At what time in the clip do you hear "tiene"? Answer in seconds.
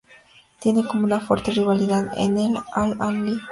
0.59-0.83